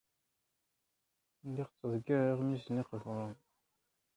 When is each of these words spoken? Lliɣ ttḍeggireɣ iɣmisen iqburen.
Lliɣ 1.49 1.69
ttḍeggireɣ 1.71 2.29
iɣmisen 2.31 2.81
iqburen. 2.81 3.35